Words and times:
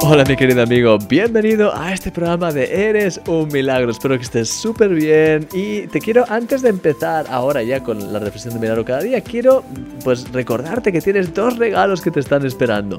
Hola 0.00 0.24
mi 0.24 0.36
querido 0.36 0.62
amigo, 0.62 0.96
bienvenido 1.08 1.74
a 1.74 1.92
este 1.92 2.12
programa 2.12 2.52
de 2.52 2.88
Eres 2.88 3.20
un 3.26 3.48
Milagro. 3.48 3.90
Espero 3.90 4.16
que 4.16 4.22
estés 4.22 4.48
súper 4.48 4.90
bien 4.90 5.48
y 5.52 5.88
te 5.88 5.98
quiero, 5.98 6.24
antes 6.28 6.62
de 6.62 6.68
empezar 6.68 7.26
ahora 7.28 7.64
ya 7.64 7.82
con 7.82 8.12
la 8.12 8.20
reflexión 8.20 8.54
de 8.54 8.60
Milagro 8.60 8.84
cada 8.84 9.00
día, 9.00 9.20
quiero 9.20 9.64
pues 10.04 10.30
recordarte 10.32 10.92
que 10.92 11.00
tienes 11.00 11.34
dos 11.34 11.58
regalos 11.58 12.00
que 12.00 12.12
te 12.12 12.20
están 12.20 12.46
esperando. 12.46 12.98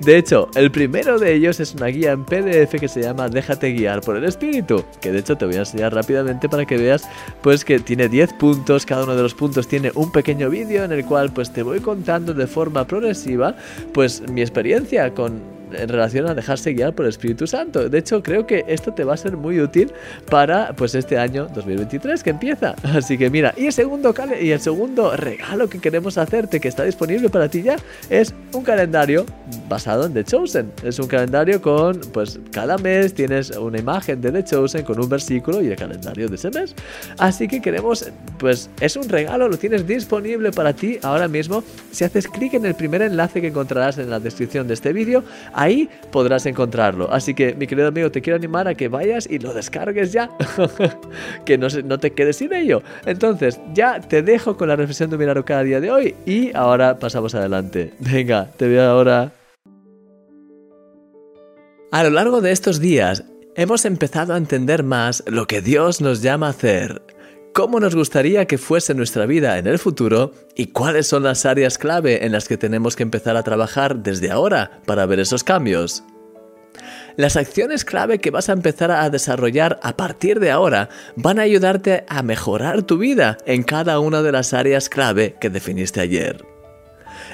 De 0.00 0.18
hecho, 0.18 0.48
el 0.56 0.72
primero 0.72 1.20
de 1.20 1.34
ellos 1.34 1.60
es 1.60 1.74
una 1.74 1.86
guía 1.86 2.12
en 2.12 2.24
PDF 2.24 2.78
que 2.80 2.88
se 2.88 3.00
llama 3.00 3.28
Déjate 3.28 3.72
guiar 3.72 4.00
por 4.00 4.16
el 4.16 4.24
Espíritu, 4.24 4.84
que 5.00 5.12
de 5.12 5.20
hecho 5.20 5.36
te 5.36 5.46
voy 5.46 5.54
a 5.54 5.60
enseñar 5.60 5.94
rápidamente 5.94 6.48
para 6.48 6.66
que 6.66 6.76
veas 6.76 7.08
pues 7.42 7.64
que 7.64 7.78
tiene 7.78 8.08
10 8.08 8.32
puntos, 8.34 8.84
cada 8.84 9.04
uno 9.04 9.14
de 9.14 9.22
los 9.22 9.34
puntos 9.34 9.68
tiene 9.68 9.92
un 9.94 10.10
pequeño 10.10 10.50
vídeo 10.50 10.84
en 10.84 10.90
el 10.92 11.04
cual 11.04 11.32
pues 11.32 11.52
te 11.52 11.62
voy 11.62 11.78
contando 11.78 12.34
de 12.34 12.48
forma 12.48 12.86
progresiva 12.86 13.54
pues 13.92 14.28
mi 14.30 14.40
experiencia 14.40 15.14
con 15.14 15.59
en 15.72 15.88
relación 15.88 16.28
a 16.28 16.34
dejarse 16.34 16.72
guiar 16.72 16.94
por 16.94 17.06
el 17.06 17.10
Espíritu 17.10 17.46
Santo. 17.46 17.88
De 17.88 17.98
hecho, 17.98 18.22
creo 18.22 18.46
que 18.46 18.64
esto 18.68 18.92
te 18.92 19.04
va 19.04 19.14
a 19.14 19.16
ser 19.16 19.36
muy 19.36 19.60
útil 19.60 19.92
para 20.30 20.72
pues 20.74 20.94
este 20.94 21.18
año 21.18 21.48
2023 21.54 22.22
que 22.22 22.30
empieza. 22.30 22.74
Así 22.82 23.16
que 23.18 23.30
mira, 23.30 23.54
y 23.56 23.66
el 23.66 23.72
segundo 23.72 24.14
y 24.40 24.50
el 24.50 24.60
segundo 24.60 25.16
regalo 25.16 25.68
que 25.68 25.78
queremos 25.78 26.18
hacerte 26.18 26.60
que 26.60 26.68
está 26.68 26.84
disponible 26.84 27.28
para 27.28 27.48
ti 27.48 27.62
ya 27.62 27.76
es 28.08 28.34
un 28.52 28.62
calendario 28.62 29.26
basado 29.68 30.06
en 30.06 30.14
The 30.14 30.24
Chosen. 30.24 30.72
Es 30.82 30.98
un 30.98 31.06
calendario 31.06 31.60
con 31.60 32.00
pues 32.12 32.38
cada 32.52 32.78
mes 32.78 33.14
tienes 33.14 33.50
una 33.50 33.78
imagen 33.78 34.20
de 34.20 34.32
The 34.32 34.44
Chosen 34.44 34.84
con 34.84 35.00
un 35.00 35.08
versículo 35.08 35.62
y 35.62 35.68
el 35.68 35.76
calendario 35.76 36.28
de 36.28 36.36
ese 36.36 36.50
mes. 36.50 36.74
Así 37.18 37.48
que 37.48 37.60
queremos 37.60 38.10
pues 38.38 38.70
es 38.80 38.96
un 38.96 39.08
regalo, 39.08 39.48
lo 39.48 39.58
tienes 39.58 39.86
disponible 39.86 40.50
para 40.52 40.72
ti 40.72 40.98
ahora 41.02 41.28
mismo. 41.28 41.62
Si 41.90 42.04
haces 42.04 42.28
clic 42.28 42.54
en 42.54 42.66
el 42.66 42.74
primer 42.74 43.02
enlace 43.02 43.40
que 43.40 43.48
encontrarás 43.48 43.98
en 43.98 44.10
la 44.10 44.20
descripción 44.20 44.66
de 44.66 44.74
este 44.74 44.92
vídeo, 44.92 45.24
ahí 45.60 45.88
podrás 46.10 46.46
encontrarlo. 46.46 47.12
Así 47.12 47.34
que, 47.34 47.54
mi 47.54 47.66
querido 47.66 47.88
amigo, 47.88 48.10
te 48.10 48.22
quiero 48.22 48.36
animar 48.36 48.66
a 48.66 48.74
que 48.74 48.88
vayas 48.88 49.28
y 49.30 49.38
lo 49.38 49.52
descargues 49.52 50.12
ya. 50.12 50.30
que 51.44 51.58
no, 51.58 51.68
no 51.84 51.98
te 51.98 52.12
quedes 52.12 52.36
sin 52.36 52.52
ello. 52.52 52.82
Entonces, 53.04 53.60
ya 53.74 54.00
te 54.00 54.22
dejo 54.22 54.56
con 54.56 54.68
la 54.68 54.76
reflexión 54.76 55.10
de 55.10 55.18
Milagro 55.18 55.44
cada 55.44 55.62
día 55.62 55.80
de 55.80 55.90
hoy 55.90 56.14
y 56.24 56.54
ahora 56.56 56.98
pasamos 56.98 57.34
adelante. 57.34 57.92
Venga, 57.98 58.50
te 58.56 58.68
veo 58.68 58.90
ahora. 58.90 59.32
A 61.92 62.04
lo 62.04 62.10
largo 62.10 62.40
de 62.40 62.52
estos 62.52 62.80
días, 62.80 63.24
hemos 63.54 63.84
empezado 63.84 64.32
a 64.32 64.38
entender 64.38 64.82
más 64.82 65.22
lo 65.26 65.46
que 65.46 65.60
Dios 65.60 66.00
nos 66.00 66.22
llama 66.22 66.46
a 66.46 66.50
hacer 66.50 67.02
cómo 67.52 67.80
nos 67.80 67.94
gustaría 67.94 68.46
que 68.46 68.58
fuese 68.58 68.94
nuestra 68.94 69.26
vida 69.26 69.58
en 69.58 69.66
el 69.66 69.78
futuro 69.78 70.32
y 70.56 70.68
cuáles 70.68 71.06
son 71.06 71.22
las 71.22 71.46
áreas 71.46 71.78
clave 71.78 72.24
en 72.24 72.32
las 72.32 72.48
que 72.48 72.56
tenemos 72.56 72.96
que 72.96 73.02
empezar 73.02 73.36
a 73.36 73.42
trabajar 73.42 74.02
desde 74.02 74.30
ahora 74.30 74.80
para 74.86 75.06
ver 75.06 75.20
esos 75.20 75.44
cambios. 75.44 76.02
Las 77.16 77.36
acciones 77.36 77.84
clave 77.84 78.18
que 78.18 78.30
vas 78.30 78.48
a 78.48 78.52
empezar 78.52 78.90
a 78.90 79.10
desarrollar 79.10 79.78
a 79.82 79.96
partir 79.96 80.40
de 80.40 80.50
ahora 80.50 80.88
van 81.16 81.38
a 81.38 81.42
ayudarte 81.42 82.04
a 82.08 82.22
mejorar 82.22 82.82
tu 82.82 82.98
vida 82.98 83.36
en 83.46 83.62
cada 83.62 83.98
una 84.00 84.22
de 84.22 84.32
las 84.32 84.54
áreas 84.54 84.88
clave 84.88 85.36
que 85.40 85.50
definiste 85.50 86.00
ayer. 86.00 86.49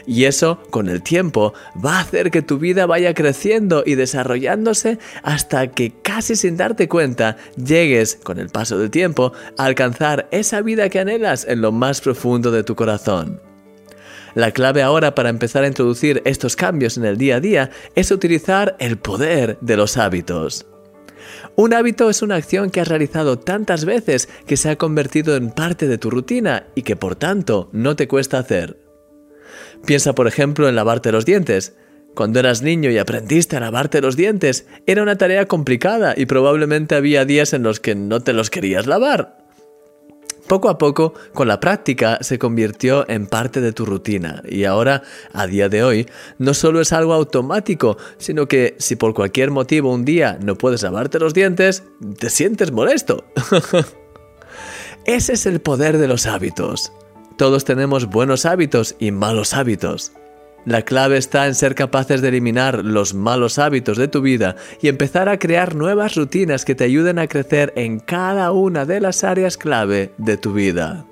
Y 0.07 0.25
eso, 0.25 0.61
con 0.71 0.89
el 0.89 1.03
tiempo, 1.03 1.55
va 1.85 1.99
a 1.99 2.01
hacer 2.01 2.31
que 2.31 2.43
tu 2.43 2.59
vida 2.59 2.87
vaya 2.87 3.15
creciendo 3.15 3.83
y 3.85 3.95
desarrollándose 3.95 4.99
hasta 5.23 5.69
que 5.69 5.93
casi 6.03 6.37
sin 6.37 6.57
darte 6.57 6.89
cuenta 6.89 7.37
llegues, 7.57 8.19
con 8.23 8.39
el 8.39 8.49
paso 8.49 8.79
del 8.79 8.91
tiempo, 8.91 9.33
a 9.57 9.65
alcanzar 9.65 10.29
esa 10.31 10.63
vida 10.63 10.89
que 10.89 11.01
anhelas 11.01 11.47
en 11.49 11.61
lo 11.61 11.73
más 11.73 12.01
profundo 12.01 12.51
de 12.51 12.65
tu 12.65 12.75
corazón. 12.75 13.41
La 14.35 14.51
clave 14.51 14.83
ahora 14.83 15.15
para 15.15 15.31
empezar 15.31 15.65
a 15.65 15.67
introducir 15.67 16.21
estos 16.27 16.57
cambios 16.57 16.99
en 16.99 17.07
el 17.07 17.17
día 17.17 17.37
a 17.37 17.41
día 17.41 17.71
es 17.95 18.11
utilizar 18.11 18.77
el 18.79 18.99
poder 18.99 19.57
de 19.63 19.79
los 19.79 19.97
hábitos. 19.97 20.67
Un 21.57 21.73
hábito 21.73 22.11
es 22.11 22.21
una 22.21 22.35
acción 22.35 22.69
que 22.69 22.83
has 22.83 22.89
realizado 22.89 23.39
tantas 23.39 23.87
veces 23.87 24.29
que 24.47 24.59
se 24.59 24.69
ha 24.69 24.77
convertido 24.77 25.37
en 25.37 25.51
parte 25.51 25.89
de 25.89 25.97
tu 25.97 26.11
rutina 26.11 26.67
y 26.75 26.83
que 26.83 26.97
por 26.97 27.17
tanto 27.17 27.71
no 27.73 27.97
te 27.97 28.09
cuesta 28.09 28.39
hacer. 28.39 28.86
Piensa, 29.85 30.15
por 30.15 30.27
ejemplo, 30.27 30.69
en 30.69 30.77
lavarte 30.77 31.13
los 31.13 31.25
dientes. 31.25 31.75
Cuando 32.15 32.41
eras 32.41 32.63
niño 32.63 32.91
y 32.91 32.99
aprendiste 32.99 33.57
a 33.57 33.61
lavarte 33.61 34.01
los 34.01 34.17
dientes, 34.17 34.67
era 34.87 35.03
una 35.03 35.19
tarea 35.19 35.47
complicada 35.47 36.15
y 36.17 36.27
probablemente 36.27 36.95
había 36.95 37.27
días 37.27 37.53
en 37.53 37.63
los 37.63 37.79
que 37.79 37.95
no 37.95 38.21
te 38.21 38.33
los 38.33 38.49
querías 38.49 38.87
lavar. 38.87 39.47
Poco 40.47 40.69
a 40.69 40.79
poco, 40.79 41.13
con 41.35 41.49
la 41.49 41.59
práctica, 41.59 42.19
se 42.21 42.39
convirtió 42.39 43.09
en 43.09 43.27
parte 43.27 43.61
de 43.61 43.73
tu 43.73 43.85
rutina 43.85 44.43
y 44.49 44.65
ahora, 44.65 45.03
a 45.33 45.47
día 45.47 45.69
de 45.69 45.83
hoy, 45.83 46.07
no 46.39 46.55
solo 46.55 46.81
es 46.81 46.93
algo 46.93 47.15
automático, 47.15 47.99
sino 48.17 48.47
que 48.47 48.77
si 48.79 48.95
por 48.95 49.13
cualquier 49.13 49.51
motivo 49.51 49.93
un 49.93 50.05
día 50.05 50.39
no 50.41 50.57
puedes 50.57 50.83
lavarte 50.85 51.19
los 51.19 51.35
dientes, 51.35 51.83
te 52.19 52.31
sientes 52.31 52.71
molesto. 52.71 53.25
Ese 55.05 55.33
es 55.33 55.47
el 55.47 55.61
poder 55.61 55.99
de 55.99 56.09
los 56.09 56.27
hábitos. 56.27 56.93
Todos 57.37 57.65
tenemos 57.65 58.07
buenos 58.07 58.47
hábitos 58.47 58.97
y 58.99 59.11
malos 59.11 59.53
hábitos. 59.53 60.13
La 60.65 60.83
clave 60.83 61.19
está 61.19 61.47
en 61.47 61.55
ser 61.55 61.75
capaces 61.75 62.23
de 62.23 62.29
eliminar 62.29 62.83
los 62.85 63.15
malos 63.15 63.59
hábitos 63.59 63.99
de 63.99 64.09
tu 64.09 64.21
vida 64.21 64.57
y 64.81 64.89
empezar 64.89 65.29
a 65.29 65.39
crear 65.39 65.75
nuevas 65.75 66.17
rutinas 66.17 66.65
que 66.65 66.75
te 66.75 66.85
ayuden 66.85 67.19
a 67.19 67.29
crecer 67.29 67.73
en 67.77 68.01
cada 68.01 68.51
una 68.53 68.85
de 68.85 69.01
las 69.01 69.23
áreas 69.23 69.57
clave 69.57 70.13
de 70.19 70.37
tu 70.39 70.55
vida. 70.55 71.07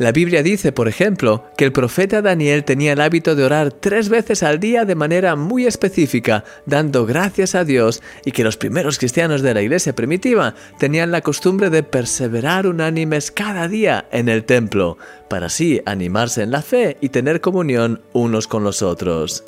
La 0.00 0.12
Biblia 0.12 0.42
dice, 0.42 0.72
por 0.72 0.88
ejemplo, 0.88 1.44
que 1.58 1.66
el 1.66 1.72
profeta 1.72 2.22
Daniel 2.22 2.64
tenía 2.64 2.94
el 2.94 3.02
hábito 3.02 3.34
de 3.34 3.44
orar 3.44 3.70
tres 3.70 4.08
veces 4.08 4.42
al 4.42 4.58
día 4.58 4.86
de 4.86 4.94
manera 4.94 5.36
muy 5.36 5.66
específica, 5.66 6.42
dando 6.64 7.04
gracias 7.04 7.54
a 7.54 7.64
Dios, 7.64 8.02
y 8.24 8.32
que 8.32 8.42
los 8.42 8.56
primeros 8.56 8.98
cristianos 8.98 9.42
de 9.42 9.52
la 9.52 9.60
iglesia 9.60 9.94
primitiva 9.94 10.54
tenían 10.78 11.10
la 11.10 11.20
costumbre 11.20 11.68
de 11.68 11.82
perseverar 11.82 12.66
unánimes 12.66 13.30
cada 13.30 13.68
día 13.68 14.06
en 14.10 14.30
el 14.30 14.44
templo, 14.44 14.96
para 15.28 15.48
así 15.48 15.82
animarse 15.84 16.44
en 16.44 16.50
la 16.50 16.62
fe 16.62 16.96
y 17.02 17.10
tener 17.10 17.42
comunión 17.42 18.00
unos 18.14 18.48
con 18.48 18.64
los 18.64 18.80
otros. 18.80 19.44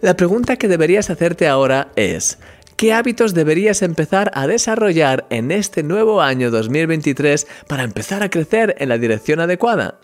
La 0.00 0.16
pregunta 0.16 0.56
que 0.56 0.66
deberías 0.66 1.10
hacerte 1.10 1.46
ahora 1.46 1.92
es, 1.94 2.40
¿Qué 2.82 2.92
hábitos 2.92 3.32
deberías 3.32 3.80
empezar 3.82 4.32
a 4.34 4.48
desarrollar 4.48 5.24
en 5.30 5.52
este 5.52 5.84
nuevo 5.84 6.20
año 6.20 6.50
2023 6.50 7.46
para 7.68 7.84
empezar 7.84 8.24
a 8.24 8.28
crecer 8.28 8.74
en 8.76 8.88
la 8.88 8.98
dirección 8.98 9.38
adecuada? 9.38 10.00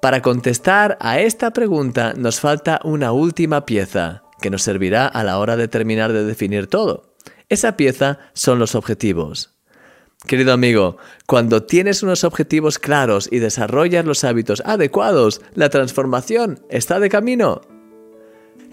Para 0.00 0.22
contestar 0.22 0.96
a 1.02 1.20
esta 1.20 1.50
pregunta 1.50 2.14
nos 2.16 2.40
falta 2.40 2.80
una 2.82 3.12
última 3.12 3.66
pieza 3.66 4.22
que 4.40 4.48
nos 4.48 4.62
servirá 4.62 5.06
a 5.06 5.22
la 5.22 5.36
hora 5.36 5.58
de 5.58 5.68
terminar 5.68 6.14
de 6.14 6.24
definir 6.24 6.66
todo. 6.66 7.12
Esa 7.50 7.76
pieza 7.76 8.20
son 8.32 8.58
los 8.58 8.74
objetivos. 8.74 9.54
Querido 10.26 10.54
amigo, 10.54 10.96
cuando 11.26 11.64
tienes 11.64 12.02
unos 12.02 12.24
objetivos 12.24 12.78
claros 12.78 13.28
y 13.30 13.38
desarrollas 13.38 14.06
los 14.06 14.24
hábitos 14.24 14.62
adecuados, 14.64 15.42
la 15.52 15.68
transformación 15.68 16.64
está 16.70 16.98
de 17.00 17.10
camino. 17.10 17.60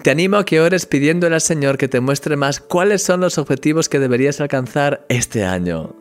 Te 0.03 0.11
animo 0.11 0.37
a 0.37 0.45
que 0.45 0.61
ores 0.61 0.85
pidiéndole 0.85 1.35
al 1.35 1.41
Señor 1.41 1.77
que 1.77 1.87
te 1.87 1.99
muestre 1.99 2.37
más 2.37 2.59
cuáles 2.59 3.01
son 3.03 3.19
los 3.19 3.37
objetivos 3.37 3.89
que 3.89 3.99
deberías 3.99 4.39
alcanzar 4.39 5.05
este 5.09 5.43
año. 5.43 5.95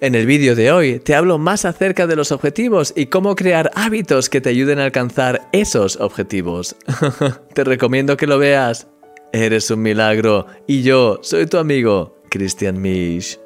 En 0.00 0.14
el 0.14 0.26
vídeo 0.26 0.54
de 0.54 0.72
hoy 0.72 0.98
te 0.98 1.14
hablo 1.14 1.38
más 1.38 1.64
acerca 1.64 2.06
de 2.06 2.16
los 2.16 2.32
objetivos 2.32 2.92
y 2.96 3.06
cómo 3.06 3.34
crear 3.36 3.70
hábitos 3.74 4.28
que 4.28 4.40
te 4.40 4.50
ayuden 4.50 4.80
a 4.80 4.84
alcanzar 4.84 5.48
esos 5.52 5.96
objetivos. 5.96 6.76
te 7.54 7.64
recomiendo 7.64 8.16
que 8.16 8.26
lo 8.26 8.38
veas. 8.38 8.88
Eres 9.32 9.70
un 9.70 9.80
milagro 9.80 10.46
y 10.66 10.82
yo 10.82 11.18
soy 11.22 11.46
tu 11.46 11.56
amigo, 11.56 12.20
Christian 12.30 12.80
Misch. 12.82 13.38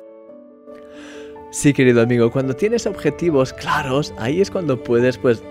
Sí, 1.52 1.72
querido 1.72 2.02
amigo, 2.02 2.30
cuando 2.32 2.54
tienes 2.54 2.86
objetivos 2.86 3.52
claros, 3.52 4.12
ahí 4.18 4.40
es 4.40 4.50
cuando 4.50 4.82
puedes 4.82 5.16
pues 5.16 5.42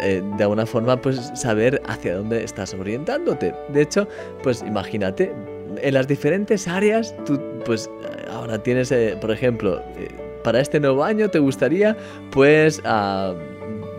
eh, 0.00 0.22
de 0.36 0.42
alguna 0.42 0.66
forma 0.66 1.00
pues 1.00 1.30
saber 1.34 1.80
hacia 1.86 2.16
dónde 2.16 2.44
estás 2.44 2.74
orientándote. 2.74 3.54
De 3.68 3.82
hecho, 3.82 4.06
pues 4.42 4.62
imagínate, 4.62 5.32
en 5.76 5.94
las 5.94 6.08
diferentes 6.08 6.68
áreas, 6.68 7.14
tú 7.24 7.40
pues 7.64 7.90
ahora 8.30 8.62
tienes, 8.62 8.90
eh, 8.92 9.16
por 9.20 9.30
ejemplo, 9.30 9.80
eh, 9.96 10.08
para 10.42 10.60
este 10.60 10.80
nuevo 10.80 11.04
año 11.04 11.28
te 11.28 11.38
gustaría 11.38 11.96
pues... 12.30 12.80
Ah, 12.84 13.34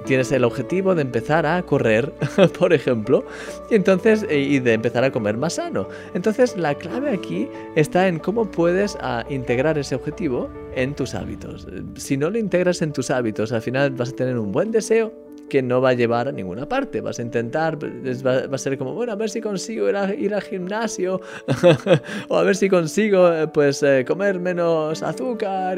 tienes 0.05 0.31
el 0.31 0.43
objetivo 0.43 0.95
de 0.95 1.03
empezar 1.03 1.45
a 1.45 1.61
correr, 1.61 2.11
por 2.59 2.73
ejemplo, 2.73 3.23
y 3.69 3.75
entonces 3.75 4.25
y 4.29 4.59
de 4.59 4.73
empezar 4.73 5.03
a 5.03 5.11
comer 5.11 5.37
más 5.37 5.53
sano. 5.53 5.87
Entonces 6.15 6.57
la 6.57 6.73
clave 6.75 7.11
aquí 7.11 7.47
está 7.75 8.07
en 8.07 8.19
cómo 8.19 8.49
puedes 8.49 8.97
ah, 9.01 9.23
integrar 9.29 9.77
ese 9.77 9.95
objetivo 9.95 10.49
en 10.75 10.95
tus 10.95 11.13
hábitos. 11.13 11.67
Si 11.95 12.17
no 12.17 12.29
lo 12.29 12.39
integras 12.39 12.81
en 12.81 12.93
tus 12.93 13.11
hábitos, 13.11 13.51
al 13.51 13.61
final 13.61 13.91
vas 13.91 14.09
a 14.09 14.15
tener 14.15 14.37
un 14.37 14.51
buen 14.51 14.71
deseo 14.71 15.13
que 15.51 15.61
no 15.61 15.81
va 15.81 15.89
a 15.89 15.93
llevar 15.93 16.29
a 16.29 16.31
ninguna 16.31 16.65
parte. 16.65 17.01
Vas 17.01 17.19
a 17.19 17.23
intentar, 17.23 17.77
va, 17.77 18.55
a 18.55 18.57
ser 18.57 18.77
como, 18.77 18.93
bueno, 18.93 19.11
a 19.11 19.15
ver 19.15 19.29
si 19.29 19.41
consigo 19.41 19.89
ir, 19.89 20.33
al 20.33 20.41
gimnasio 20.41 21.19
o 22.29 22.37
a 22.37 22.43
ver 22.43 22.55
si 22.55 22.69
consigo 22.69 23.29
eh, 23.33 23.49
pues 23.49 23.83
eh, 23.83 24.05
comer 24.07 24.39
menos 24.39 25.03
azúcar. 25.03 25.77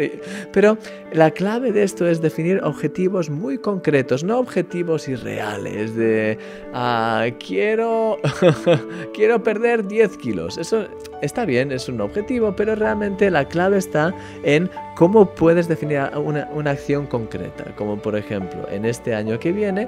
Pero 0.52 0.78
la 1.12 1.32
clave 1.32 1.72
de 1.72 1.82
esto 1.82 2.06
es 2.06 2.22
definir 2.22 2.62
objetivos 2.64 3.32
muy 3.32 3.58
concretos, 3.58 4.24
no 4.24 4.38
objetivos 4.38 5.08
irreales 5.08 5.96
de 5.96 6.38
ah, 6.76 7.26
quiero, 7.40 8.20
quiero 9.16 9.42
perder 9.42 9.88
10 9.88 10.18
kilos. 10.18 10.60
Eso 10.60 10.86
está 11.24 11.46
bien, 11.46 11.72
es 11.72 11.88
un 11.90 12.02
objetivo, 12.02 12.56
pero 12.56 12.76
realmente 12.76 13.32
la 13.32 13.46
clave 13.46 13.78
está 13.78 14.14
en 14.44 14.70
cómo 14.96 15.26
puedes 15.26 15.68
definir 15.68 16.02
una, 16.16 16.50
una 16.54 16.72
acción 16.72 17.08
concreta, 17.08 17.66
como 17.76 17.98
por 17.98 18.16
ejemplo, 18.16 18.68
en 18.70 18.86
este 18.86 19.16
año 19.16 19.40
que 19.40 19.52
viene 19.52 19.88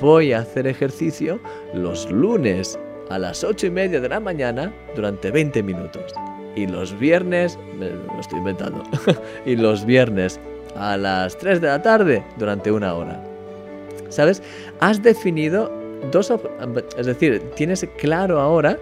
voy 0.00 0.32
a 0.32 0.40
hacer 0.40 0.66
ejercicio 0.66 1.40
los 1.72 2.10
lunes 2.10 2.78
a 3.10 3.18
las 3.18 3.44
8 3.44 3.66
y 3.66 3.70
media 3.70 4.00
de 4.00 4.08
la 4.08 4.20
mañana 4.20 4.72
durante 4.94 5.30
20 5.30 5.62
minutos. 5.62 6.14
Y 6.56 6.66
los 6.66 6.96
viernes, 6.98 7.58
me 7.78 7.90
lo 7.90 8.20
estoy 8.20 8.38
inventando, 8.38 8.82
y 9.46 9.56
los 9.56 9.84
viernes 9.84 10.38
a 10.76 10.96
las 10.96 11.36
3 11.38 11.60
de 11.60 11.66
la 11.66 11.82
tarde 11.82 12.24
durante 12.38 12.70
una 12.70 12.94
hora. 12.94 13.22
¿Sabes? 14.08 14.42
Has 14.80 15.02
definido 15.02 15.70
dos, 16.12 16.32
es 16.96 17.06
decir, 17.06 17.42
tienes 17.56 17.86
claro 17.98 18.40
ahora 18.40 18.78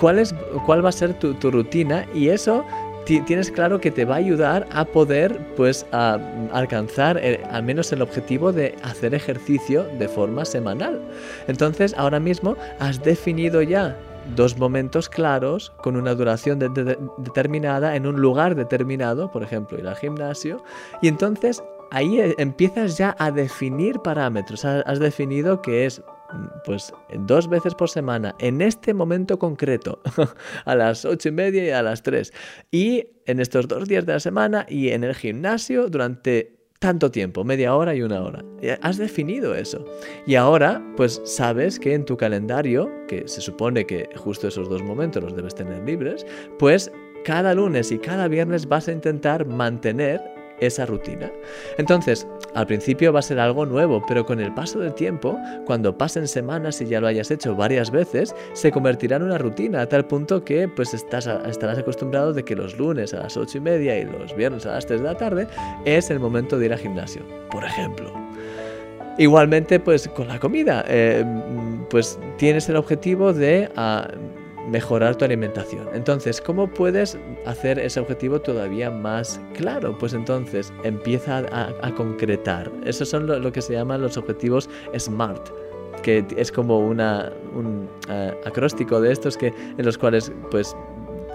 cuál, 0.00 0.18
es, 0.18 0.34
cuál 0.66 0.84
va 0.84 0.90
a 0.90 0.92
ser 0.92 1.14
tu, 1.14 1.50
rutina 1.50 2.06
y 2.14 2.28
eso 2.28 2.64
tienes 3.04 3.50
claro 3.50 3.80
que 3.80 3.90
te 3.90 4.06
va 4.06 4.14
a 4.14 4.18
ayudar 4.18 4.66
a 4.72 4.84
poder 4.86 5.38
pues 5.56 5.84
a 5.92 6.18
alcanzar 6.52 7.18
eh, 7.18 7.42
al 7.50 7.62
menos 7.62 7.92
el 7.92 8.00
objetivo 8.00 8.50
de 8.50 8.74
hacer 8.82 9.14
ejercicio 9.14 9.84
de 9.98 10.08
forma 10.08 10.44
semanal. 10.44 11.00
Entonces 11.46 11.94
ahora 11.98 12.18
mismo 12.18 12.56
has 12.78 13.02
definido 13.02 13.60
ya 13.60 13.96
dos 14.36 14.56
momentos 14.56 15.08
claros 15.08 15.72
con 15.82 15.96
una 15.96 16.14
duración 16.14 16.58
determinada 16.58 17.94
en 17.94 18.06
un 18.06 18.16
lugar 18.16 18.54
determinado, 18.54 19.30
por 19.30 19.42
ejemplo 19.42 19.78
ir 19.78 19.86
al 19.86 19.96
gimnasio, 19.96 20.62
y 21.02 21.08
entonces 21.08 21.62
ahí 21.90 22.20
eh, 22.20 22.34
empiezas 22.38 22.96
ya 22.96 23.14
a 23.18 23.30
definir 23.30 24.00
parámetros. 24.00 24.64
Has 24.64 24.98
definido 24.98 25.62
que 25.62 25.86
es 25.86 26.02
pues 26.64 26.92
dos 27.20 27.48
veces 27.48 27.74
por 27.74 27.88
semana, 27.90 28.34
en 28.38 28.60
este 28.60 28.94
momento 28.94 29.38
concreto, 29.38 30.00
a 30.64 30.74
las 30.74 31.04
ocho 31.04 31.28
y 31.28 31.32
media 31.32 31.64
y 31.64 31.70
a 31.70 31.82
las 31.82 32.02
tres. 32.02 32.32
Y 32.70 33.08
en 33.26 33.40
estos 33.40 33.68
dos 33.68 33.88
días 33.88 34.06
de 34.06 34.14
la 34.14 34.20
semana 34.20 34.66
y 34.68 34.90
en 34.90 35.04
el 35.04 35.14
gimnasio 35.14 35.88
durante 35.88 36.54
tanto 36.78 37.10
tiempo, 37.10 37.44
media 37.44 37.74
hora 37.74 37.94
y 37.94 38.02
una 38.02 38.20
hora. 38.20 38.44
Has 38.82 38.98
definido 38.98 39.54
eso. 39.54 39.84
Y 40.26 40.34
ahora, 40.34 40.82
pues 40.98 41.22
sabes 41.24 41.78
que 41.78 41.94
en 41.94 42.04
tu 42.04 42.16
calendario, 42.18 42.90
que 43.08 43.26
se 43.26 43.40
supone 43.40 43.86
que 43.86 44.10
justo 44.16 44.48
esos 44.48 44.68
dos 44.68 44.82
momentos 44.82 45.22
los 45.22 45.34
debes 45.34 45.54
tener 45.54 45.82
libres, 45.84 46.26
pues 46.58 46.92
cada 47.24 47.54
lunes 47.54 47.90
y 47.90 47.98
cada 47.98 48.28
viernes 48.28 48.68
vas 48.68 48.88
a 48.88 48.92
intentar 48.92 49.46
mantener 49.46 50.20
esa 50.66 50.86
rutina. 50.86 51.30
Entonces, 51.78 52.26
al 52.54 52.66
principio 52.66 53.12
va 53.12 53.20
a 53.20 53.22
ser 53.22 53.40
algo 53.40 53.66
nuevo, 53.66 54.04
pero 54.06 54.24
con 54.24 54.40
el 54.40 54.52
paso 54.54 54.78
del 54.78 54.94
tiempo, 54.94 55.38
cuando 55.66 55.96
pasen 55.96 56.28
semanas 56.28 56.80
y 56.80 56.86
ya 56.86 57.00
lo 57.00 57.06
hayas 57.06 57.30
hecho 57.30 57.54
varias 57.54 57.90
veces, 57.90 58.34
se 58.52 58.70
convertirá 58.70 59.16
en 59.16 59.24
una 59.24 59.38
rutina 59.38 59.82
a 59.82 59.88
tal 59.88 60.06
punto 60.06 60.44
que 60.44 60.68
pues 60.68 60.94
estás, 60.94 61.26
estarás 61.26 61.78
acostumbrado 61.78 62.32
de 62.32 62.44
que 62.44 62.54
los 62.54 62.78
lunes 62.78 63.14
a 63.14 63.20
las 63.20 63.36
ocho 63.36 63.58
y 63.58 63.60
media 63.60 63.98
y 63.98 64.04
los 64.04 64.34
viernes 64.36 64.66
a 64.66 64.72
las 64.72 64.86
3 64.86 65.00
de 65.00 65.06
la 65.06 65.16
tarde 65.16 65.46
es 65.84 66.10
el 66.10 66.20
momento 66.20 66.58
de 66.58 66.66
ir 66.66 66.72
al 66.72 66.78
gimnasio, 66.78 67.22
por 67.50 67.64
ejemplo. 67.64 68.12
Igualmente, 69.18 69.78
pues 69.78 70.08
con 70.08 70.26
la 70.26 70.40
comida, 70.40 70.84
eh, 70.88 71.24
pues 71.88 72.18
tienes 72.36 72.68
el 72.68 72.76
objetivo 72.76 73.32
de... 73.32 73.70
Ah, 73.76 74.08
mejorar 74.70 75.16
tu 75.16 75.24
alimentación. 75.24 75.88
Entonces, 75.92 76.40
¿cómo 76.40 76.68
puedes 76.68 77.18
hacer 77.46 77.78
ese 77.78 78.00
objetivo 78.00 78.40
todavía 78.40 78.90
más 78.90 79.40
claro? 79.54 79.96
Pues 79.98 80.14
entonces 80.14 80.72
empieza 80.84 81.44
a, 81.50 81.94
concretar. 81.94 82.70
Esos 82.84 83.08
son 83.08 83.26
lo, 83.26 83.52
que 83.52 83.62
se 83.62 83.74
llaman 83.74 84.02
los 84.02 84.16
objetivos 84.16 84.68
SMART 84.96 85.50
que 86.02 86.26
es 86.36 86.52
como 86.52 86.80
una, 86.80 87.32
un 87.54 87.88
uh, 88.08 88.46
acróstico 88.46 89.00
de 89.00 89.12
estos 89.12 89.38
que, 89.38 89.46
en 89.78 89.84
los 89.86 89.96
cuales 89.96 90.30
pues 90.50 90.76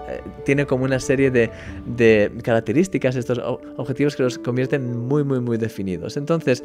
eh, 0.08 0.20
tiene 0.44 0.64
como 0.64 0.84
una 0.84 1.00
serie 1.00 1.30
de, 1.30 1.50
de 1.86 2.30
características 2.44 3.16
estos 3.16 3.40
objetivos 3.78 4.14
que 4.14 4.22
los 4.22 4.38
convierten 4.38 4.96
muy 4.96 5.24
muy 5.24 5.40
muy 5.40 5.56
definidos 5.56 6.16
entonces 6.16 6.62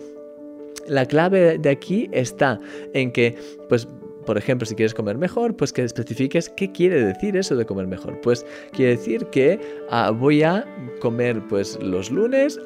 la 0.88 1.06
clave 1.06 1.58
de 1.58 1.70
aquí 1.70 2.10
está 2.12 2.60
en 2.94 3.12
que 3.12 3.36
pues 3.70 3.88
por 4.26 4.38
ejemplo, 4.38 4.66
si 4.66 4.76
quieres 4.76 4.94
comer 4.94 5.18
mejor, 5.18 5.56
pues 5.56 5.72
que 5.72 5.84
especifiques 5.84 6.50
qué 6.50 6.72
quiere 6.72 7.04
decir 7.04 7.38
eso 7.38 7.56
de 7.56 7.66
comer 7.66 7.88
mejor. 7.88 8.20
Pues 8.22 8.46
quiere 8.72 8.98
decir 8.98 9.26
que 9.28 9.60
ah, 9.90 10.12
voy 10.12 10.44
a 10.44 10.66
comer 11.00 11.42
pues 11.48 11.80
los 11.82 12.12
lunes, 12.12 12.60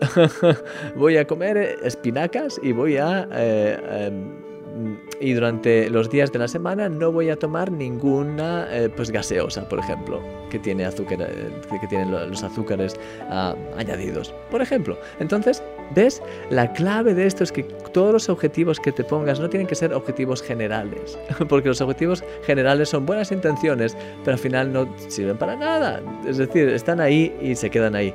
voy 0.95 1.17
a 1.17 1.25
comer 1.25 1.77
espinacas 1.83 2.59
y 2.63 2.71
voy 2.71 2.97
a... 2.97 3.27
Eh, 3.33 4.07
em, 4.07 4.49
y 5.19 5.33
durante 5.33 5.89
los 5.89 6.09
días 6.09 6.31
de 6.31 6.39
la 6.39 6.47
semana 6.47 6.89
no 6.89 7.11
voy 7.11 7.29
a 7.29 7.35
tomar 7.35 7.71
ninguna 7.71 8.67
eh, 8.71 8.89
pues 8.89 9.11
gaseosa, 9.11 9.67
por 9.67 9.79
ejemplo, 9.79 10.21
que 10.49 10.59
tiene 10.59 10.85
azúcar, 10.85 11.21
eh, 11.21 11.51
que 11.79 11.87
tiene 11.87 12.05
los 12.05 12.43
azúcares 12.43 12.95
ah, 13.29 13.55
añadidos, 13.77 14.33
por 14.49 14.61
ejemplo. 14.61 14.97
Entonces, 15.19 15.61
¿ves? 15.95 16.21
La 16.49 16.71
clave 16.73 17.13
de 17.13 17.25
esto 17.25 17.43
es 17.43 17.51
que 17.51 17.63
todos 17.63 18.13
los 18.13 18.29
objetivos 18.29 18.79
que 18.79 18.91
te 18.91 19.03
pongas 19.03 19.39
no 19.39 19.49
tienen 19.49 19.67
que 19.67 19.75
ser 19.75 19.93
objetivos 19.93 20.41
generales, 20.41 21.17
porque 21.49 21.69
los 21.69 21.81
objetivos 21.81 22.23
generales 22.45 22.89
son 22.89 23.05
buenas 23.05 23.31
intenciones, 23.31 23.97
pero 24.23 24.35
al 24.35 24.39
final 24.39 24.71
no 24.71 24.87
sirven 25.07 25.37
para 25.37 25.55
nada. 25.55 26.01
Es 26.27 26.37
decir, 26.37 26.69
están 26.69 26.99
ahí 26.99 27.35
y 27.41 27.55
se 27.55 27.69
quedan 27.69 27.95
ahí 27.95 28.13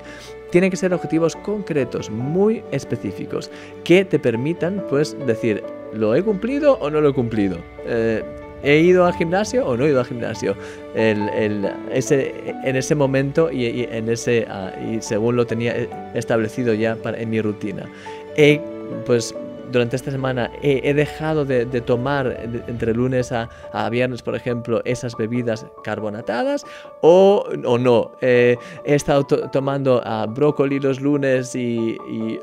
tienen 0.55 0.71
que 0.71 0.77
ser 0.77 0.95
objetivos 0.95 1.35
concretos, 1.35 2.11
muy 2.11 2.62
específicos, 2.71 3.51
que 3.83 4.05
te 4.05 4.21
permitan 4.21 4.85
pues 4.89 5.17
decir, 5.27 5.65
¿lo 5.93 6.15
he 6.15 6.23
cumplido 6.23 6.75
o 6.75 6.91
no 6.91 7.01
lo 7.01 7.09
he 7.09 7.12
cumplido? 7.12 7.59
Eh, 7.85 8.23
¿He 8.62 8.79
ido 8.79 9.05
al 9.05 9.15
gimnasio 9.15 9.67
o 9.67 9.77
no 9.77 9.85
he 9.85 9.89
ido 9.89 9.99
al 9.99 10.06
gimnasio? 10.06 10.55
En 10.95 11.67
ese 12.65 12.95
momento 12.95 13.51
y, 13.51 13.83
en 13.91 14.09
ese, 14.09 14.47
ah, 14.49 14.73
y 14.89 15.03
según 15.03 15.35
lo 15.35 15.45
tenía 15.45 15.75
establecido 16.15 16.73
ya 16.73 16.97
en 17.05 17.31
mi 17.31 17.41
rutina. 17.41 17.91
He 18.37 18.61
pues 19.07 19.35
durante 19.75 19.97
esta 19.97 20.12
semana 20.12 20.53
he, 20.62 20.94
dejado 20.94 21.44
de, 21.44 21.67
tomar 21.81 22.47
entre 22.69 22.94
lunes 22.94 23.32
a, 23.32 23.49
viernes, 23.91 24.23
por 24.23 24.37
ejemplo, 24.37 24.81
esas 24.85 25.17
bebidas 25.17 25.67
carbonatadas 25.82 26.65
o, 27.02 27.45
o 27.64 27.76
no. 27.76 28.12
Eh, 28.21 28.57
he 28.85 28.95
estado 28.95 29.25
tomando 29.25 30.00
uh, 30.00 30.31
brócoli 30.33 30.78
los 30.78 31.00
lunes 31.00 31.57
y, 31.57 31.99
y, 32.09 32.38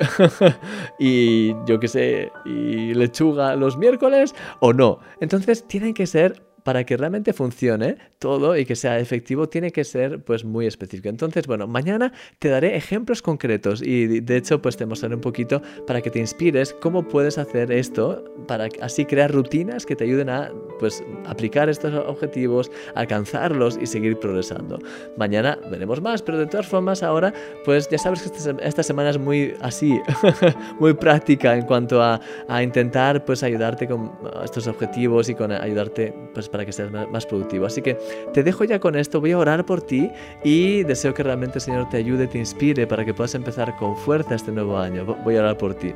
y 0.99 1.55
yo 1.65 1.79
qué 1.79 1.87
sé, 1.87 2.31
y 2.45 2.93
lechuga 2.93 3.55
los 3.55 3.77
miércoles 3.77 4.35
o 4.59 4.73
no. 4.73 4.99
Entonces 5.21 5.65
tienen 5.65 5.93
que 5.93 6.07
ser 6.07 6.50
para 6.63 6.83
que 6.83 6.97
realmente 6.97 7.33
funcione 7.33 7.97
todo 8.19 8.55
y 8.55 8.65
que 8.65 8.75
sea 8.75 8.99
efectivo, 8.99 9.49
tiene 9.49 9.71
que 9.71 9.83
ser 9.83 10.23
pues 10.23 10.45
muy 10.45 10.67
específico. 10.67 11.09
Entonces, 11.09 11.47
bueno, 11.47 11.67
mañana 11.67 12.13
te 12.39 12.49
daré 12.49 12.75
ejemplos 12.75 13.21
concretos 13.21 13.81
y 13.81 14.19
de 14.21 14.37
hecho 14.37 14.61
pues 14.61 14.77
te 14.77 14.85
mostraré 14.85 15.15
un 15.15 15.21
poquito 15.21 15.61
para 15.87 16.01
que 16.01 16.09
te 16.09 16.19
inspires 16.19 16.73
cómo 16.81 17.07
puedes 17.07 17.37
hacer 17.37 17.71
esto 17.71 18.23
para 18.47 18.67
así 18.81 19.05
crear 19.05 19.31
rutinas 19.31 19.85
que 19.85 19.95
te 19.95 20.03
ayuden 20.03 20.29
a 20.29 20.51
pues 20.79 21.03
aplicar 21.25 21.69
estos 21.69 21.93
objetivos, 21.93 22.71
alcanzarlos 22.95 23.77
y 23.81 23.85
seguir 23.85 24.19
progresando. 24.19 24.79
Mañana 25.17 25.57
veremos 25.69 26.01
más, 26.01 26.21
pero 26.21 26.37
de 26.37 26.47
todas 26.47 26.67
formas 26.67 27.03
ahora 27.03 27.33
pues 27.65 27.89
ya 27.89 27.97
sabes 27.97 28.21
que 28.23 28.37
esta, 28.63 28.83
semana 28.83 29.11
es 29.11 29.17
muy 29.17 29.53
así, 29.61 29.99
muy 30.79 30.93
práctica 30.93 31.55
en 31.55 31.65
cuanto 31.65 32.01
a, 32.01 32.19
a 32.47 32.63
intentar 32.63 33.25
pues 33.25 33.43
ayudarte 33.43 33.87
con 33.87 34.11
estos 34.43 34.67
objetivos 34.67 35.29
y 35.29 35.35
con 35.35 35.51
ayudarte 35.51 36.13
pues 36.33 36.50
para 36.51 36.65
que 36.65 36.71
seas 36.71 36.91
más 36.91 37.25
productivo. 37.25 37.65
Así 37.65 37.81
que 37.81 37.97
te 38.33 38.43
dejo 38.43 38.63
ya 38.63 38.79
con 38.79 38.95
esto, 38.95 39.19
voy 39.19 39.31
a 39.31 39.37
orar 39.37 39.65
por 39.65 39.81
ti 39.81 40.11
y 40.43 40.83
deseo 40.83 41.13
que 41.13 41.23
realmente 41.23 41.57
el 41.57 41.61
Señor 41.61 41.89
te 41.89 41.97
ayude, 41.97 42.27
te 42.27 42.37
inspire 42.37 42.87
para 42.87 43.05
que 43.05 43.13
puedas 43.13 43.35
empezar 43.35 43.75
con 43.77 43.95
fuerza 43.97 44.35
este 44.35 44.51
nuevo 44.51 44.77
año. 44.77 45.05
Voy 45.23 45.37
a 45.37 45.39
orar 45.39 45.57
por 45.57 45.73
ti. 45.73 45.93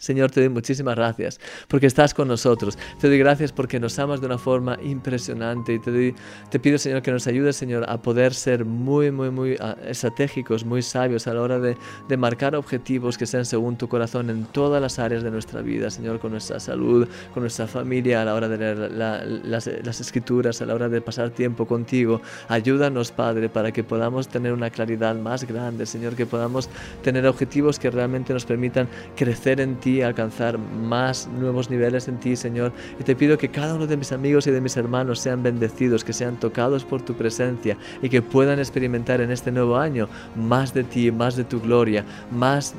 Señor, 0.00 0.30
te 0.30 0.40
doy 0.40 0.48
muchísimas 0.48 0.96
gracias 0.96 1.38
porque 1.68 1.86
estás 1.86 2.14
con 2.14 2.26
nosotros. 2.26 2.78
Te 2.98 3.08
doy 3.08 3.18
gracias 3.18 3.52
porque 3.52 3.78
nos 3.78 3.98
amas 3.98 4.20
de 4.20 4.26
una 4.26 4.38
forma 4.38 4.78
impresionante 4.82 5.74
y 5.74 5.78
te, 5.78 6.14
te 6.50 6.58
pido, 6.58 6.78
Señor, 6.78 7.02
que 7.02 7.12
nos 7.12 7.26
ayudes, 7.26 7.56
Señor, 7.56 7.84
a 7.86 8.00
poder 8.00 8.32
ser 8.32 8.64
muy, 8.64 9.10
muy, 9.10 9.30
muy 9.30 9.56
ah, 9.60 9.76
estratégicos, 9.86 10.64
muy 10.64 10.80
sabios 10.80 11.26
a 11.26 11.34
la 11.34 11.42
hora 11.42 11.58
de, 11.58 11.76
de, 12.08 12.16
marcar 12.16 12.56
objetivos 12.56 13.18
que 13.18 13.26
sean 13.26 13.44
según 13.44 13.76
tu 13.76 13.88
corazón 13.88 14.30
en 14.30 14.46
todas 14.46 14.80
las 14.80 14.98
áreas 14.98 15.22
de 15.22 15.30
nuestra 15.30 15.60
vida, 15.60 15.90
Señor, 15.90 16.18
con 16.18 16.30
nuestra 16.30 16.58
salud, 16.60 17.06
con 17.34 17.42
nuestra 17.42 17.66
familia, 17.66 18.22
a 18.22 18.24
la 18.24 18.34
hora 18.34 18.48
de 18.48 18.56
leer 18.56 18.78
las, 18.92 19.66
las 19.66 20.00
escrituras, 20.00 20.62
a 20.62 20.66
la 20.66 20.74
hora 20.74 20.88
de 20.88 21.02
pasar 21.02 21.28
tiempo 21.28 21.66
contigo. 21.66 22.22
Ayúdanos, 22.48 23.12
Padre, 23.12 23.50
para 23.50 23.70
que 23.70 23.84
podamos 23.84 24.28
tener 24.28 24.54
una 24.54 24.70
claridad 24.70 25.14
más 25.14 25.44
grande, 25.44 25.84
Señor, 25.84 26.16
que 26.16 26.24
podamos 26.24 26.70
tener 27.02 27.26
objetivos 27.26 27.78
que 27.78 27.90
realmente 27.90 28.32
nos 28.32 28.46
permitan 28.46 28.88
crecer 29.14 29.60
en 29.60 29.76
ti 29.76 29.89
ti, 29.90 30.02
alcanzar 30.02 30.58
más 30.58 31.28
nuevos 31.28 31.70
niveles 31.70 32.06
en 32.08 32.18
ti, 32.18 32.36
Señor. 32.36 32.72
Y 32.98 33.04
te 33.04 33.16
pido 33.16 33.36
que 33.36 33.48
cada 33.48 33.74
uno 33.74 33.86
de 33.86 33.96
mis 33.96 34.12
amigos 34.12 34.46
y 34.46 34.50
de 34.50 34.60
mis 34.60 34.76
hermanos 34.76 35.18
sean 35.18 35.42
bendecidos, 35.42 36.04
que 36.04 36.12
sean 36.12 36.36
tocados 36.36 36.84
por 36.84 37.02
tu 37.02 37.14
presencia 37.14 37.76
y 38.02 38.08
que 38.08 38.22
puedan 38.22 38.58
experimentar 38.58 39.20
en 39.20 39.30
este 39.30 39.50
nuevo 39.50 39.76
año 39.76 40.08
más 40.36 40.72
de 40.72 40.84
ti, 40.84 41.10
más 41.10 41.36
de 41.36 41.44
tu 41.44 41.60
gloria, 41.60 42.04
más 42.30 42.74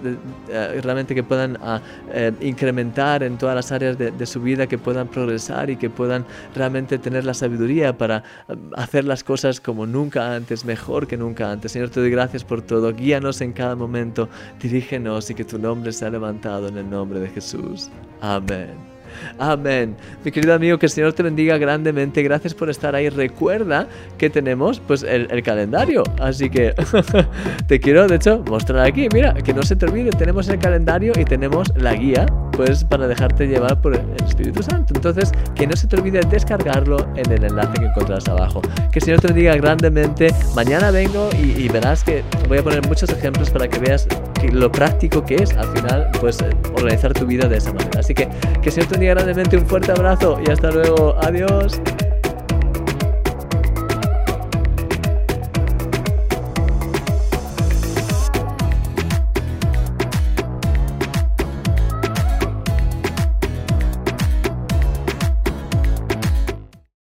eh, 0.50 0.80
realmente 0.82 1.14
que 1.14 1.24
puedan 1.24 1.58
ah, 1.62 1.82
eh, 2.14 2.32
incrementar 2.42 3.24
en 3.24 3.38
todas 3.38 3.56
las 3.56 3.72
áreas 3.72 3.98
de, 3.98 4.12
de 4.12 4.26
su 4.26 4.42
vida, 4.42 4.68
que 4.68 4.78
puedan 4.78 5.08
progresar 5.08 5.70
y 5.70 5.76
que 5.76 5.90
puedan 5.90 6.26
realmente 6.56 6.98
tener 6.98 7.26
la 7.26 7.34
sabiduría 7.34 7.98
para 7.98 8.24
ah, 8.48 8.56
hacer 8.78 9.04
las 9.06 9.24
cosas 9.24 9.60
como 9.60 9.86
nunca 9.86 10.34
antes, 10.34 10.66
mejor 10.66 11.08
que 11.08 11.18
nunca 11.18 11.52
antes. 11.52 11.74
Señor, 11.74 11.90
te 11.90 12.00
doy 12.00 12.12
gracias 12.12 12.44
por 12.44 12.62
todo. 12.62 12.94
Guíanos 12.94 13.42
en 13.42 13.52
cada 13.52 13.76
momento, 13.76 14.30
dirígenos 14.62 15.30
y 15.30 15.36
que 15.36 15.44
tu 15.44 15.58
nombre 15.60 15.92
sea 15.92 16.10
levantado 16.10 16.68
en 16.68 16.78
el 16.78 16.90
nombre 16.90 17.01
de 17.20 17.28
Jesús. 17.30 17.90
Amén. 18.22 18.91
Amén. 19.40 19.96
Mi 20.24 20.32
querido 20.32 20.54
amigo, 20.54 20.78
que 20.78 20.86
el 20.86 20.92
Señor 20.92 21.14
te 21.14 21.24
bendiga 21.24 21.58
grandemente. 21.58 22.22
Gracias 22.24 22.54
por 22.54 22.70
estar 22.70 22.96
ahí. 22.96 23.10
Recuerda 23.10 23.88
que 24.18 24.30
tenemos 24.30 24.80
pues 24.80 25.04
el, 25.04 25.28
calendario. 25.44 26.04
Así 26.20 26.50
que 26.50 26.74
te 27.68 27.80
quiero, 27.80 28.08
de 28.08 28.16
hecho, 28.16 28.44
mostrar 28.48 28.86
aquí. 28.86 29.08
Mira, 29.14 29.34
que 29.34 29.54
no 29.54 29.64
se 29.64 29.76
te 29.76 29.86
olvide, 29.86 30.12
tenemos 30.12 30.48
el 30.50 30.60
calendario 30.60 31.14
y 31.20 31.26
tenemos 31.26 31.72
la 31.76 31.94
guía, 31.94 32.26
pues 32.52 32.84
para 32.84 33.08
dejarte 33.08 33.48
llevar 33.48 33.82
por 33.82 33.96
el 33.96 34.06
Espíritu 34.26 34.62
Santo. 34.62 34.94
Entonces, 34.96 35.32
que 35.56 35.66
no 35.66 35.76
se 35.76 35.88
te 35.88 35.96
olvide 35.96 36.22
descargarlo 36.30 36.98
en 37.16 37.32
el 37.32 37.44
enlace 37.44 37.80
que 37.80 37.86
encontrarás 37.86 38.28
abajo. 38.28 38.62
Que 38.92 39.00
el 39.00 39.06
Señor 39.06 39.22
te 39.22 39.28
bendiga 39.28 39.56
grandemente. 39.56 40.34
Mañana 40.56 40.92
vengo 40.92 41.30
y, 41.42 41.62
y 41.62 41.70
verás 41.70 42.04
que 42.04 42.24
voy 42.48 42.60
a 42.60 42.64
poner 42.64 42.88
muchos 42.88 43.10
ejemplos 43.10 43.50
para 43.50 43.68
que 43.68 43.80
veas 43.80 44.08
lo 44.50 44.72
práctico 44.72 45.24
que 45.24 45.36
es 45.36 45.54
al 45.54 45.68
final 45.68 46.10
pues 46.20 46.40
organizar 46.74 47.14
tu 47.14 47.26
vida 47.26 47.48
de 47.48 47.58
esa 47.58 47.74
manera. 47.74 48.00
Así 48.00 48.14
que 48.14 48.28
que 48.62 48.70
el 48.70 48.72
Señor 48.72 48.90
te 48.90 48.96
grandemente, 49.08 49.58
un 49.58 49.66
fuerte 49.66 49.92
abrazo 49.92 50.40
y 50.46 50.52
hasta 50.52 50.72
luego. 50.72 51.16
Adiós. 51.22 51.80